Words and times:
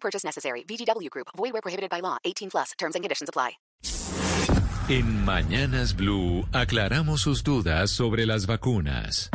Purchase 0.00 0.24
necessary. 0.24 0.64
VGW 0.64 1.10
Group. 1.10 1.28
Void 1.36 1.52
where 1.52 1.62
prohibited 1.62 1.90
by 1.90 2.00
law. 2.00 2.16
18 2.24 2.50
plus. 2.50 2.72
Terms 2.78 2.94
and 2.94 3.04
conditions 3.04 3.28
apply. 3.28 3.58
En 4.88 5.22
Mañanas 5.26 5.94
Blue 5.94 6.48
aclaramos 6.50 7.20
sus 7.20 7.42
dudas 7.42 7.90
sobre 7.90 8.24
las 8.24 8.46
vacunas. 8.46 9.30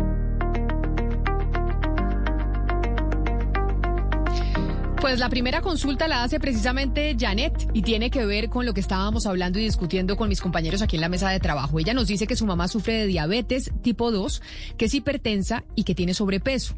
Pues 5.04 5.20
la 5.20 5.28
primera 5.28 5.60
consulta 5.60 6.08
la 6.08 6.24
hace 6.24 6.40
precisamente 6.40 7.18
Janet 7.20 7.68
y 7.74 7.82
tiene 7.82 8.10
que 8.10 8.26
ver 8.26 8.50
con 8.50 8.66
lo 8.66 8.74
que 8.74 8.80
estábamos 8.80 9.26
hablando 9.26 9.60
y 9.60 9.64
discutiendo 9.64 10.16
con 10.16 10.30
mis 10.30 10.40
compañeros 10.40 10.82
aquí 10.82 10.96
en 10.96 11.02
la 11.02 11.10
mesa 11.10 11.30
de 11.30 11.42
trabajo. 11.42 11.78
Ella 11.78 11.94
nos 11.94 12.08
dice 12.08 12.26
que 12.26 12.38
su 12.38 12.46
mamá 12.46 12.70
sufre 12.70 12.94
de 12.94 13.08
diabetes 13.08 13.70
tipo 13.82 14.14
2, 14.14 14.42
que 14.78 14.86
es 14.86 14.94
hipertensa 14.94 15.66
y 15.76 15.84
que 15.84 15.94
tiene 15.94 16.14
sobrepeso. 16.14 16.76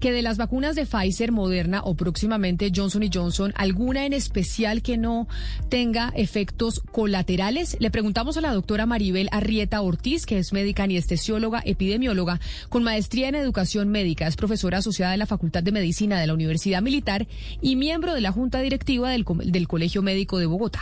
Que 0.00 0.10
de 0.10 0.22
las 0.22 0.38
vacunas 0.38 0.74
de 0.74 0.86
Pfizer, 0.86 1.30
Moderna 1.30 1.82
o 1.84 1.94
próximamente 1.94 2.72
Johnson 2.74 3.08
Johnson, 3.12 3.52
alguna 3.56 4.06
en 4.06 4.12
especial 4.12 4.82
que 4.82 4.96
no 4.96 5.28
tenga 5.68 6.12
efectos 6.16 6.82
colaterales. 6.90 7.76
Le 7.78 7.92
preguntamos 7.92 8.36
a 8.36 8.40
la 8.40 8.54
doctora 8.54 8.86
Maribel 8.86 9.28
Arrieta 9.30 9.80
Ortiz, 9.82 10.26
que 10.26 10.38
es 10.38 10.52
médica 10.52 10.84
anestesióloga, 10.84 11.62
epidemióloga, 11.64 12.40
con 12.68 12.82
maestría 12.82 13.28
en 13.28 13.36
educación 13.36 13.88
médica, 13.88 14.26
es 14.26 14.36
profesora 14.36 14.78
asociada 14.78 15.12
de 15.12 15.18
la 15.18 15.26
Facultad 15.26 15.62
de 15.62 15.72
Medicina 15.72 16.20
de 16.20 16.26
la 16.26 16.34
Universidad 16.34 16.82
Militar 16.82 17.28
y 17.67 17.67
miembro 17.76 18.14
de 18.14 18.20
la 18.20 18.32
Junta 18.32 18.60
Directiva 18.60 19.10
del, 19.10 19.24
del 19.44 19.68
Colegio 19.68 20.02
Médico 20.02 20.38
de 20.38 20.46
Bogotá. 20.46 20.80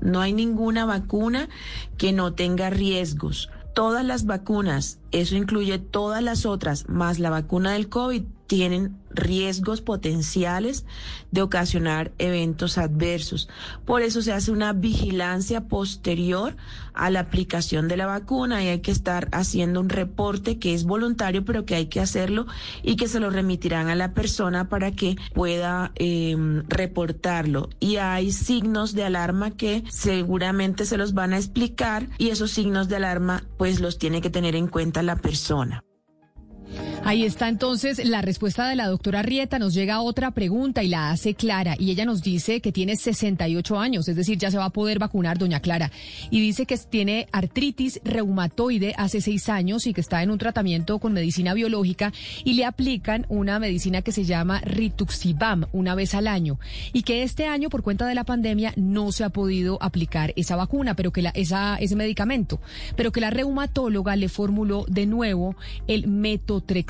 No 0.00 0.20
hay 0.20 0.32
ninguna 0.32 0.84
vacuna 0.84 1.48
que 1.98 2.12
no 2.12 2.32
tenga 2.32 2.70
riesgos. 2.70 3.50
Todas 3.74 4.04
las 4.04 4.26
vacunas, 4.26 4.98
eso 5.12 5.36
incluye 5.36 5.78
todas 5.78 6.22
las 6.22 6.46
otras, 6.46 6.88
más 6.88 7.18
la 7.18 7.30
vacuna 7.30 7.72
del 7.72 7.88
COVID, 7.88 8.22
tienen 8.50 8.96
riesgos 9.10 9.80
potenciales 9.80 10.84
de 11.30 11.40
ocasionar 11.40 12.10
eventos 12.18 12.78
adversos. 12.78 13.48
Por 13.84 14.02
eso 14.02 14.22
se 14.22 14.32
hace 14.32 14.50
una 14.50 14.72
vigilancia 14.72 15.68
posterior 15.68 16.56
a 16.92 17.10
la 17.10 17.20
aplicación 17.20 17.86
de 17.86 17.96
la 17.96 18.06
vacuna 18.06 18.64
y 18.64 18.66
hay 18.66 18.80
que 18.80 18.90
estar 18.90 19.28
haciendo 19.30 19.78
un 19.78 19.88
reporte 19.88 20.58
que 20.58 20.74
es 20.74 20.82
voluntario, 20.82 21.44
pero 21.44 21.64
que 21.64 21.76
hay 21.76 21.86
que 21.86 22.00
hacerlo 22.00 22.46
y 22.82 22.96
que 22.96 23.06
se 23.06 23.20
lo 23.20 23.30
remitirán 23.30 23.88
a 23.88 23.94
la 23.94 24.14
persona 24.14 24.68
para 24.68 24.90
que 24.90 25.14
pueda 25.32 25.92
eh, 25.94 26.34
reportarlo. 26.66 27.68
Y 27.78 27.98
hay 27.98 28.32
signos 28.32 28.94
de 28.94 29.04
alarma 29.04 29.52
que 29.52 29.84
seguramente 29.90 30.86
se 30.86 30.96
los 30.96 31.14
van 31.14 31.34
a 31.34 31.38
explicar 31.38 32.08
y 32.18 32.30
esos 32.30 32.50
signos 32.50 32.88
de 32.88 32.96
alarma 32.96 33.44
pues 33.58 33.78
los 33.78 33.96
tiene 33.96 34.20
que 34.20 34.30
tener 34.30 34.56
en 34.56 34.66
cuenta 34.66 35.04
la 35.04 35.14
persona. 35.14 35.84
Ahí 37.02 37.24
está 37.24 37.48
entonces 37.48 38.04
la 38.04 38.20
respuesta 38.20 38.68
de 38.68 38.76
la 38.76 38.86
doctora 38.86 39.22
Rieta. 39.22 39.58
Nos 39.58 39.72
llega 39.72 40.02
otra 40.02 40.32
pregunta 40.32 40.82
y 40.82 40.88
la 40.88 41.10
hace 41.10 41.34
Clara. 41.34 41.74
Y 41.78 41.90
ella 41.90 42.04
nos 42.04 42.22
dice 42.22 42.60
que 42.60 42.72
tiene 42.72 42.94
68 42.94 43.80
años, 43.80 44.06
es 44.06 44.16
decir, 44.16 44.36
ya 44.36 44.50
se 44.50 44.58
va 44.58 44.66
a 44.66 44.70
poder 44.70 44.98
vacunar, 44.98 45.38
doña 45.38 45.60
Clara. 45.60 45.90
Y 46.30 46.40
dice 46.40 46.66
que 46.66 46.76
tiene 46.76 47.26
artritis 47.32 48.00
reumatoide 48.04 48.94
hace 48.98 49.22
seis 49.22 49.48
años 49.48 49.86
y 49.86 49.94
que 49.94 50.02
está 50.02 50.22
en 50.22 50.30
un 50.30 50.38
tratamiento 50.38 50.98
con 50.98 51.14
medicina 51.14 51.54
biológica 51.54 52.12
y 52.44 52.52
le 52.52 52.66
aplican 52.66 53.24
una 53.30 53.58
medicina 53.58 54.02
que 54.02 54.12
se 54.12 54.24
llama 54.24 54.60
Rituxibam 54.60 55.66
una 55.72 55.94
vez 55.94 56.14
al 56.14 56.28
año. 56.28 56.60
Y 56.92 57.02
que 57.02 57.22
este 57.22 57.46
año, 57.46 57.70
por 57.70 57.82
cuenta 57.82 58.06
de 58.06 58.14
la 58.14 58.24
pandemia, 58.24 58.74
no 58.76 59.10
se 59.10 59.24
ha 59.24 59.30
podido 59.30 59.82
aplicar 59.82 60.34
esa 60.36 60.54
vacuna, 60.54 60.94
pero 60.94 61.12
que 61.12 61.22
la, 61.22 61.30
esa, 61.30 61.76
ese 61.76 61.96
medicamento, 61.96 62.60
pero 62.94 63.10
que 63.10 63.22
la 63.22 63.30
reumatóloga 63.30 64.16
le 64.16 64.28
formuló 64.28 64.84
de 64.86 65.06
nuevo 65.06 65.56
el 65.88 66.06
metotrexato 66.06 66.89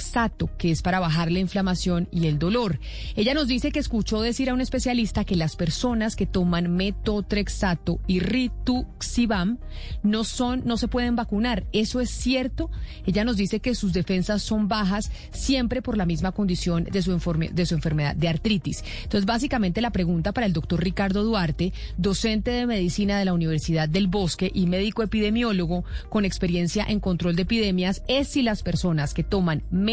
que 0.56 0.70
es 0.70 0.82
para 0.82 0.98
bajar 0.98 1.30
la 1.30 1.38
inflamación 1.38 2.08
y 2.10 2.26
el 2.26 2.38
dolor. 2.38 2.80
Ella 3.16 3.34
nos 3.34 3.48
dice 3.48 3.70
que 3.70 3.78
escuchó 3.78 4.22
decir 4.22 4.48
a 4.48 4.54
un 4.54 4.60
especialista 4.60 5.24
que 5.24 5.36
las 5.36 5.56
personas 5.56 6.16
que 6.16 6.26
toman 6.26 6.74
metotrexato 6.74 8.00
y 8.06 8.20
rituximab 8.20 9.58
no 10.02 10.24
son, 10.24 10.62
no 10.64 10.76
se 10.76 10.88
pueden 10.88 11.16
vacunar. 11.16 11.64
¿Eso 11.72 12.00
es 12.00 12.10
cierto? 12.10 12.70
Ella 13.06 13.24
nos 13.24 13.36
dice 13.36 13.60
que 13.60 13.74
sus 13.74 13.92
defensas 13.92 14.42
son 14.42 14.68
bajas 14.68 15.10
siempre 15.32 15.82
por 15.82 15.96
la 15.96 16.06
misma 16.06 16.32
condición 16.32 16.84
de 16.84 17.02
su, 17.02 17.18
de 17.52 17.66
su 17.66 17.74
enfermedad 17.74 18.16
de 18.16 18.28
artritis. 18.28 18.82
Entonces, 19.02 19.26
básicamente 19.26 19.80
la 19.80 19.90
pregunta 19.90 20.32
para 20.32 20.46
el 20.46 20.52
doctor 20.52 20.82
Ricardo 20.82 21.24
Duarte, 21.24 21.72
docente 21.98 22.50
de 22.50 22.66
medicina 22.66 23.18
de 23.18 23.26
la 23.26 23.34
Universidad 23.34 23.88
del 23.88 24.08
Bosque 24.08 24.50
y 24.52 24.66
médico 24.66 25.02
epidemiólogo 25.02 25.84
con 26.08 26.24
experiencia 26.24 26.84
en 26.88 27.00
control 27.00 27.36
de 27.36 27.42
epidemias, 27.42 28.02
es 28.08 28.28
si 28.28 28.42
las 28.42 28.62
personas 28.62 29.14
que 29.14 29.24
toman 29.24 29.62
metotrexato 29.70 29.89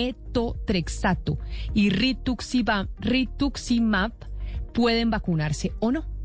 y 1.74 1.90
rituximab, 1.90 2.88
rituximab 3.00 4.14
pueden 4.74 5.10
vacunarse 5.10 5.72
o 5.80 5.92
no. 5.92 6.17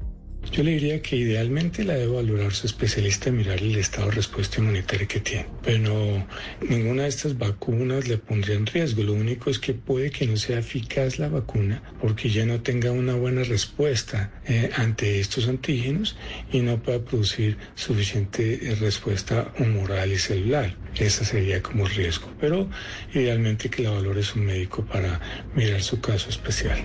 Yo 0.52 0.62
le 0.62 0.72
diría 0.72 1.00
que 1.00 1.16
idealmente 1.16 1.82
la 1.82 1.94
debe 1.94 2.12
valorar 2.12 2.52
su 2.52 2.66
especialista 2.66 3.30
y 3.30 3.32
mirar 3.32 3.58
el 3.60 3.74
estado 3.76 4.08
de 4.08 4.16
respuesta 4.16 4.60
inmunitaria 4.60 5.08
que 5.08 5.20
tiene. 5.20 5.46
Pero 5.64 6.26
ninguna 6.68 7.04
de 7.04 7.08
estas 7.08 7.38
vacunas 7.38 8.06
le 8.06 8.18
pondría 8.18 8.56
en 8.56 8.66
riesgo. 8.66 9.02
Lo 9.02 9.14
único 9.14 9.48
es 9.48 9.58
que 9.58 9.72
puede 9.72 10.10
que 10.10 10.26
no 10.26 10.36
sea 10.36 10.58
eficaz 10.58 11.18
la 11.18 11.30
vacuna 11.30 11.82
porque 12.02 12.28
ya 12.28 12.44
no 12.44 12.60
tenga 12.60 12.92
una 12.92 13.14
buena 13.14 13.44
respuesta 13.44 14.30
eh, 14.46 14.68
ante 14.76 15.20
estos 15.20 15.48
antígenos 15.48 16.16
y 16.52 16.60
no 16.60 16.82
pueda 16.82 17.02
producir 17.02 17.56
suficiente 17.74 18.60
eh, 18.60 18.74
respuesta 18.74 19.54
humoral 19.58 20.12
y 20.12 20.18
celular. 20.18 20.76
Ese 20.96 21.24
sería 21.24 21.62
como 21.62 21.86
riesgo. 21.86 22.30
Pero 22.38 22.68
idealmente 23.14 23.70
que 23.70 23.84
la 23.84 23.90
valore 23.92 24.22
su 24.22 24.38
médico 24.38 24.84
para 24.84 25.18
mirar 25.54 25.82
su 25.82 25.98
caso 25.98 26.28
especial. 26.28 26.78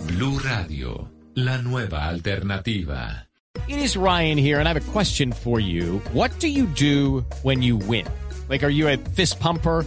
Blue 0.09 0.39
Radio, 0.41 1.11
la 1.35 1.57
nueva 1.63 2.07
alternativa. 2.07 3.29
It 3.67 3.79
is 3.79 3.97
Ryan 3.97 4.37
here 4.37 4.59
and 4.59 4.69
I 4.69 4.75
have 4.75 4.77
a 4.77 4.93
question 4.93 5.33
for 5.33 5.59
you. 5.59 6.03
What 6.13 6.33
do 6.39 6.49
you 6.49 6.67
do 6.79 7.25
when 7.43 7.63
you 7.63 7.79
win? 7.79 8.05
Like, 8.51 8.63
are 8.63 8.71
you 8.71 8.89
a 8.89 8.99
fist 8.99 9.41
pumper? 9.41 9.87